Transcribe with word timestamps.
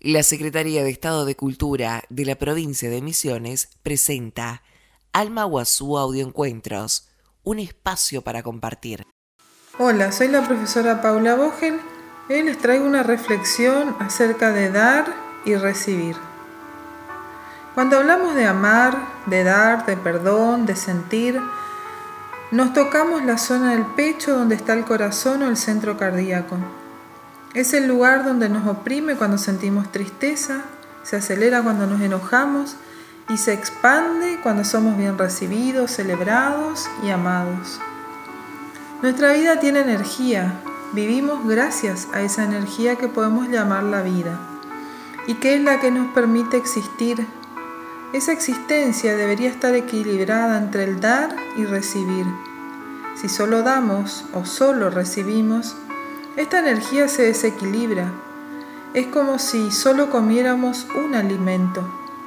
La 0.00 0.22
Secretaría 0.22 0.84
de 0.84 0.90
Estado 0.90 1.24
de 1.24 1.34
Cultura 1.34 2.04
de 2.08 2.24
la 2.24 2.36
provincia 2.36 2.88
de 2.88 3.02
Misiones 3.02 3.68
presenta 3.82 4.62
Alma 5.12 5.42
Guazú 5.42 5.98
Audioencuentros, 5.98 7.08
un 7.42 7.58
espacio 7.58 8.22
para 8.22 8.44
compartir. 8.44 9.04
Hola, 9.76 10.12
soy 10.12 10.28
la 10.28 10.46
profesora 10.46 11.02
Paula 11.02 11.34
Vogel. 11.34 11.80
Hoy 12.30 12.44
les 12.44 12.58
traigo 12.58 12.84
una 12.84 13.02
reflexión 13.02 13.96
acerca 13.98 14.52
de 14.52 14.70
dar 14.70 15.12
y 15.44 15.56
recibir. 15.56 16.14
Cuando 17.74 17.96
hablamos 17.96 18.36
de 18.36 18.46
amar, 18.46 18.96
de 19.26 19.42
dar, 19.42 19.84
de 19.84 19.96
perdón, 19.96 20.64
de 20.64 20.76
sentir, 20.76 21.40
nos 22.52 22.72
tocamos 22.72 23.24
la 23.24 23.36
zona 23.36 23.72
del 23.72 23.84
pecho 23.84 24.32
donde 24.32 24.54
está 24.54 24.74
el 24.74 24.84
corazón 24.84 25.42
o 25.42 25.48
el 25.48 25.56
centro 25.56 25.98
cardíaco. 25.98 26.56
Es 27.54 27.72
el 27.72 27.88
lugar 27.88 28.24
donde 28.24 28.50
nos 28.50 28.66
oprime 28.66 29.14
cuando 29.14 29.38
sentimos 29.38 29.90
tristeza, 29.90 30.64
se 31.02 31.16
acelera 31.16 31.62
cuando 31.62 31.86
nos 31.86 32.02
enojamos 32.02 32.76
y 33.30 33.38
se 33.38 33.54
expande 33.54 34.38
cuando 34.42 34.64
somos 34.64 34.98
bien 34.98 35.16
recibidos, 35.16 35.92
celebrados 35.92 36.88
y 37.02 37.08
amados. 37.08 37.80
Nuestra 39.00 39.32
vida 39.32 39.60
tiene 39.60 39.80
energía, 39.80 40.60
vivimos 40.92 41.46
gracias 41.46 42.08
a 42.12 42.20
esa 42.20 42.44
energía 42.44 42.96
que 42.96 43.08
podemos 43.08 43.48
llamar 43.48 43.84
la 43.84 44.02
vida 44.02 44.38
y 45.26 45.34
que 45.34 45.54
es 45.54 45.62
la 45.62 45.80
que 45.80 45.90
nos 45.90 46.12
permite 46.12 46.58
existir. 46.58 47.26
Esa 48.12 48.32
existencia 48.32 49.16
debería 49.16 49.48
estar 49.48 49.74
equilibrada 49.74 50.58
entre 50.58 50.84
el 50.84 51.00
dar 51.00 51.34
y 51.56 51.64
recibir. 51.64 52.26
Si 53.20 53.28
solo 53.28 53.62
damos 53.62 54.26
o 54.34 54.44
solo 54.44 54.90
recibimos, 54.90 55.76
esta 56.38 56.60
energía 56.60 57.08
se 57.08 57.22
desequilibra. 57.22 58.12
Es 58.94 59.08
como 59.08 59.40
si 59.40 59.72
solo 59.72 60.08
comiéramos 60.08 60.86
un 60.94 61.16
alimento. 61.16 61.82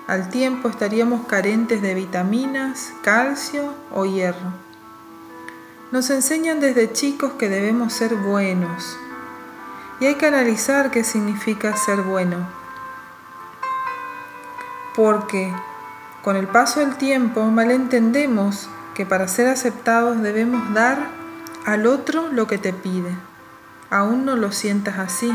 Al 0.05 0.29
tiempo 0.29 0.67
estaríamos 0.67 1.25
carentes 1.27 1.81
de 1.81 1.95
vitaminas, 1.95 2.91
calcio 3.03 3.73
o 3.89 4.05
hierro. 4.05 4.51
Nos 5.93 6.09
enseñan 6.09 6.59
desde 6.59 6.91
chicos 6.91 7.31
que 7.39 7.47
debemos 7.47 7.93
ser 7.93 8.15
buenos. 8.15 8.97
Y 10.01 10.07
hay 10.07 10.15
que 10.15 10.25
analizar 10.25 10.91
qué 10.91 11.05
significa 11.05 11.77
ser 11.77 12.01
bueno. 12.01 12.49
Porque 14.93 15.53
con 16.21 16.35
el 16.35 16.49
paso 16.49 16.81
del 16.81 16.97
tiempo 16.97 17.45
malentendemos 17.45 18.67
que 18.93 19.05
para 19.05 19.29
ser 19.29 19.47
aceptados 19.47 20.21
debemos 20.21 20.73
dar 20.73 21.07
al 21.65 21.87
otro 21.87 22.27
lo 22.27 22.45
que 22.45 22.57
te 22.57 22.73
pide 22.73 23.30
aún 23.91 24.25
no 24.25 24.35
lo 24.35 24.51
sientas 24.51 24.97
así, 24.97 25.31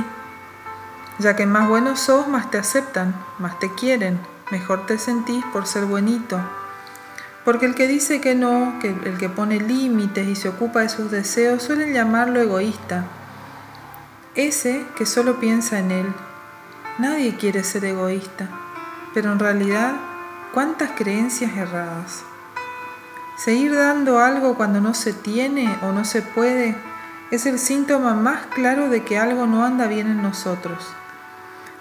ya 1.19 1.37
que 1.37 1.47
más 1.47 1.69
bueno 1.69 1.97
sos, 1.97 2.27
más 2.27 2.51
te 2.51 2.59
aceptan, 2.59 3.15
más 3.39 3.59
te 3.59 3.73
quieren, 3.73 4.19
mejor 4.51 4.87
te 4.87 4.99
sentís 4.99 5.45
por 5.53 5.67
ser 5.67 5.85
buenito. 5.85 6.41
Porque 7.45 7.67
el 7.67 7.75
que 7.77 7.87
dice 7.87 8.21
que 8.21 8.34
no, 8.34 8.79
que 8.81 8.89
el 8.89 9.19
que 9.19 9.29
pone 9.29 9.61
límites 9.61 10.27
y 10.27 10.34
se 10.34 10.49
ocupa 10.49 10.81
de 10.81 10.89
sus 10.89 11.11
deseos, 11.11 11.62
suelen 11.62 11.95
llamarlo 11.95 12.41
egoísta. 12.41 13.05
Ese 14.34 14.84
que 14.97 15.07
solo 15.07 15.39
piensa 15.39 15.79
en 15.79 15.93
él. 15.93 16.07
Nadie 16.99 17.37
quiere 17.37 17.62
ser 17.62 17.84
egoísta, 17.84 18.49
pero 19.15 19.31
en 19.31 19.39
realidad, 19.39 19.95
¿cuántas 20.53 20.91
creencias 20.93 21.57
erradas? 21.57 22.25
Seguir 23.37 23.75
dando 23.75 24.19
algo 24.19 24.55
cuando 24.57 24.81
no 24.81 24.95
se 24.95 25.12
tiene 25.12 25.79
o 25.83 25.93
no 25.93 26.05
se 26.05 26.23
puede 26.23 26.75
es 27.30 27.46
el 27.46 27.58
síntoma 27.58 28.14
más 28.14 28.46
claro 28.46 28.88
de 28.88 29.02
que 29.02 29.19
algo 29.19 29.46
no 29.46 29.64
anda 29.64 29.86
bien 29.86 30.06
en 30.06 30.22
nosotros, 30.22 30.86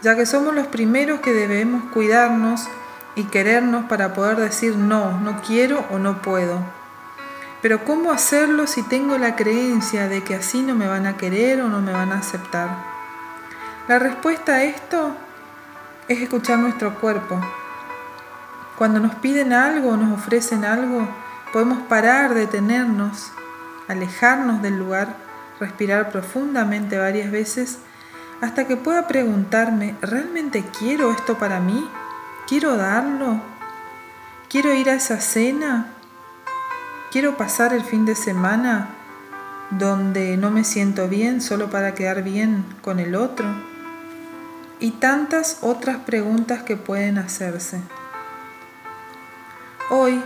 ya 0.02 0.16
que 0.16 0.26
somos 0.26 0.56
los 0.56 0.68
primeros 0.68 1.20
que 1.20 1.34
debemos 1.34 1.84
cuidarnos 1.92 2.68
y 3.16 3.26
querernos 3.26 3.86
para 3.86 4.14
poder 4.14 4.38
decir 4.38 4.76
no, 4.76 5.20
no 5.20 5.42
quiero 5.42 5.86
o 5.92 6.00
no 6.00 6.22
puedo. 6.22 6.60
Pero 7.62 7.84
¿cómo 7.84 8.12
hacerlo 8.12 8.68
si 8.68 8.84
tengo 8.84 9.18
la 9.18 9.36
creencia 9.36 10.08
de 10.08 10.24
que 10.24 10.36
así 10.36 10.62
no 10.62 10.76
me 10.76 10.88
van 10.88 11.08
a 11.08 11.18
querer 11.18 11.62
o 11.62 11.70
no 11.70 11.82
me 11.82 11.94
van 11.94 12.12
a 12.12 12.20
aceptar? 12.20 12.70
La 13.88 14.00
respuesta 14.00 14.56
a 14.56 14.64
esto 14.64 15.16
es 16.08 16.22
escuchar 16.22 16.60
nuestro 16.60 16.96
cuerpo. 16.96 17.40
Cuando 18.78 19.00
nos 19.00 19.16
piden 19.16 19.54
algo 19.54 19.90
o 19.92 19.98
nos 19.98 20.20
ofrecen 20.20 20.66
algo, 20.66 21.08
podemos 21.54 21.82
parar, 21.84 22.34
detenernos, 22.34 23.32
alejarnos 23.88 24.62
del 24.62 24.78
lugar 24.78 25.16
respirar 25.60 26.12
profundamente 26.12 26.98
varias 26.98 27.32
veces 27.32 27.80
hasta 28.42 28.68
que 28.68 28.78
pueda 28.78 29.08
preguntarme, 29.08 29.96
¿realmente 30.02 30.64
quiero 30.78 31.12
esto 31.12 31.38
para 31.38 31.60
mí? 31.60 31.90
¿Quiero 32.48 32.76
darlo? 32.76 33.42
¿Quiero 34.50 34.74
ir 34.74 34.90
a 34.90 34.94
esa 34.94 35.20
cena? 35.20 35.88
¿Quiero 37.12 37.38
pasar 37.38 37.74
el 37.74 37.84
fin 37.84 38.06
de 38.06 38.16
semana 38.16 38.90
donde 39.72 40.38
no 40.38 40.52
me 40.52 40.64
siento 40.64 41.08
bien 41.08 41.42
solo 41.42 41.70
para 41.70 41.96
quedar 41.96 42.24
bien 42.24 42.66
con 42.82 43.00
el 43.00 43.16
otro? 43.16 43.48
Y 44.80 44.92
tantas 44.92 45.60
otras 45.62 45.98
preguntas 46.00 46.64
que 46.64 46.76
pueden 46.76 47.18
hacerse. 47.18 47.80
Hoy, 49.90 50.22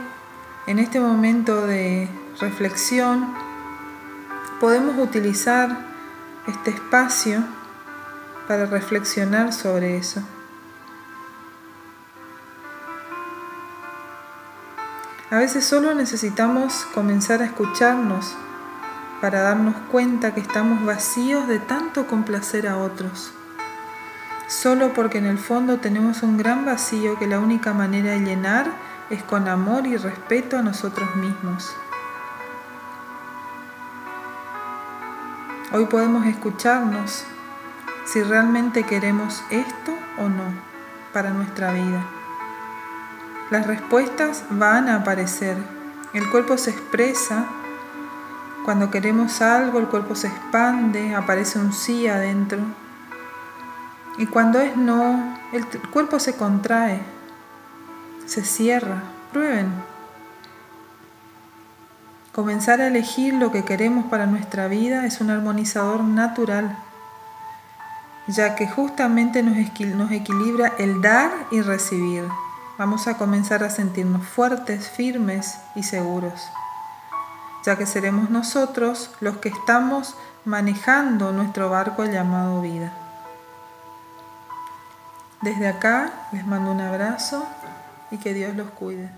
en 0.66 0.80
este 0.80 1.00
momento 1.00 1.68
de 1.68 2.10
reflexión, 2.40 3.34
podemos 4.60 4.98
utilizar 4.98 5.86
este 6.48 6.72
espacio 6.72 7.44
para 8.48 8.66
reflexionar 8.66 9.54
sobre 9.54 9.98
eso. 9.98 10.22
A 15.32 15.38
veces 15.38 15.64
solo 15.64 15.94
necesitamos 15.94 16.88
comenzar 16.96 17.42
a 17.42 17.46
escucharnos 17.46 18.36
para 19.22 19.42
darnos 19.42 19.76
cuenta 19.92 20.34
que 20.34 20.40
estamos 20.40 20.84
vacíos 20.84 21.48
de 21.48 21.60
tanto 21.60 22.08
complacer 22.08 22.68
a 22.68 22.78
otros. 22.78 23.32
Solo 24.48 24.94
porque 24.94 25.20
en 25.20 25.28
el 25.28 25.38
fondo 25.38 25.78
tenemos 25.78 26.24
un 26.24 26.38
gran 26.38 26.66
vacío 26.66 27.20
que 27.20 27.28
la 27.28 27.40
única 27.40 27.74
manera 27.74 28.14
de 28.14 28.22
llenar 28.22 28.72
es 29.12 29.22
con 29.22 29.48
amor 29.48 29.86
y 29.86 29.98
respeto 29.98 30.58
a 30.58 30.64
nosotros 30.64 31.16
mismos. 31.16 31.76
Hoy 35.72 35.86
podemos 35.86 36.26
escucharnos 36.26 37.26
si 38.04 38.24
realmente 38.24 38.86
queremos 38.86 39.44
esto 39.52 39.94
o 40.18 40.28
no 40.28 40.46
para 41.14 41.30
nuestra 41.30 41.72
vida. 41.72 42.04
Las 43.52 43.68
respuestas 43.68 44.46
van 44.50 44.90
a 44.90 44.96
aparecer. 44.96 45.58
El 46.14 46.28
cuerpo 46.32 46.58
se 46.58 46.72
expresa. 46.72 47.46
Cuando 48.66 48.90
queremos 48.90 49.44
algo, 49.44 49.78
el 49.78 49.86
cuerpo 49.86 50.16
se 50.16 50.30
expande, 50.30 51.14
aparece 51.14 51.60
un 51.60 51.72
sí 51.72 52.08
adentro. 52.08 52.62
Y 54.18 54.26
cuando 54.26 54.60
es 54.60 54.76
no, 54.76 55.38
el 55.52 55.68
cuerpo 55.92 56.20
se 56.20 56.36
contrae, 56.36 57.00
se 58.26 58.44
cierra. 58.44 59.04
Prueben. 59.32 59.72
Comenzar 62.40 62.80
a 62.80 62.88
elegir 62.88 63.34
lo 63.34 63.52
que 63.52 63.66
queremos 63.66 64.06
para 64.06 64.26
nuestra 64.26 64.70
vida 64.70 65.06
es 65.06 65.20
un 65.20 65.30
armonizador 65.30 66.06
natural, 66.06 66.74
ya 68.28 68.56
que 68.56 68.66
justamente 68.66 69.44
nos, 69.44 69.58
equilibra 69.58 70.72
el 70.78 71.02
dar 71.02 71.32
y 71.52 71.60
recibir. 71.60 72.24
Vamos 72.78 73.08
a 73.10 73.18
comenzar 73.18 73.62
a 73.66 73.70
sentirnos 73.70 74.26
fuertes, 74.26 74.88
firmes 74.88 75.58
y 75.76 75.84
seguros, 75.84 76.50
ya 77.66 77.78
que 77.78 77.86
seremos 77.86 78.30
nosotros 78.30 79.12
los 79.20 79.40
que 79.40 79.50
estamos 79.50 80.16
manejando 80.46 81.34
nuestro 81.34 81.70
barco 81.70 82.06
llamado 82.06 82.62
vida. 82.62 82.94
Desde 85.42 85.68
acá 85.68 86.30
les 86.32 86.48
mando 86.48 86.72
un 86.72 86.80
abrazo 86.80 87.46
y 88.12 88.18
que 88.18 88.34
Dios 88.34 88.56
los 88.56 88.70
cuide. 88.70 89.10